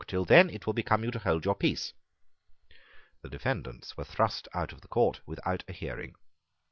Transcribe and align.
Till 0.07 0.25
then 0.25 0.49
it 0.49 0.65
will 0.65 0.73
become 0.73 1.03
you 1.03 1.11
to 1.11 1.19
hold 1.19 1.45
your 1.45 1.53
peace." 1.53 1.93
The 3.21 3.29
defendants 3.29 3.95
were 3.95 4.03
thrust 4.03 4.47
out 4.51 4.71
of 4.71 4.81
the 4.81 4.87
court 4.87 5.21
without 5.27 5.63
a 5.67 5.73
hearing. 5.73 6.15